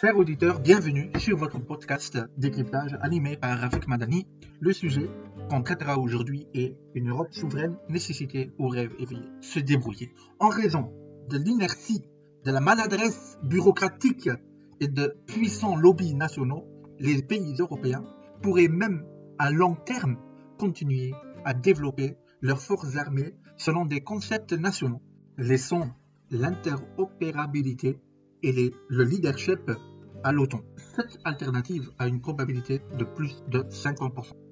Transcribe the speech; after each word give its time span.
Chers 0.00 0.16
auditeurs, 0.18 0.58
bienvenue 0.58 1.08
sur 1.18 1.36
votre 1.36 1.60
podcast 1.60 2.18
Décryptage 2.36 2.98
animé 3.00 3.36
par 3.36 3.56
Rafik 3.56 3.86
Madani. 3.86 4.26
Le 4.58 4.72
sujet 4.72 5.08
qu'on 5.48 5.62
traitera 5.62 6.00
aujourd'hui 6.00 6.48
est 6.52 6.76
une 6.96 7.10
Europe 7.10 7.32
souveraine, 7.32 7.76
nécessité 7.88 8.50
ou 8.58 8.66
rêve 8.66 8.90
éveillé. 8.98 9.22
Se 9.40 9.60
débrouiller. 9.60 10.12
En 10.40 10.48
raison 10.48 10.92
de 11.30 11.38
l'inertie, 11.38 12.02
de 12.44 12.50
la 12.50 12.58
maladresse 12.58 13.38
bureaucratique 13.44 14.28
et 14.80 14.88
de 14.88 15.16
puissants 15.28 15.76
lobbies 15.76 16.16
nationaux, 16.16 16.64
les 16.98 17.22
pays 17.22 17.54
européens 17.60 18.02
pourraient 18.42 18.66
même 18.66 19.06
à 19.38 19.52
long 19.52 19.76
terme 19.76 20.16
continuer 20.58 21.12
à 21.44 21.54
développer 21.54 22.16
leurs 22.40 22.60
forces 22.60 22.96
armées 22.96 23.36
selon 23.56 23.84
des 23.84 24.00
concepts 24.00 24.54
nationaux, 24.54 25.02
laissant 25.38 25.86
l'interopérabilité 26.32 28.00
et 28.44 28.72
le 28.88 29.04
leadership 29.04 29.70
à 30.22 30.32
l'OTAN. 30.32 30.60
Cette 30.76 31.18
alternative 31.24 31.90
a 31.98 32.06
une 32.06 32.20
probabilité 32.20 32.80
de 32.98 33.04
plus 33.04 33.42
de 33.48 33.60
50%. 33.60 34.43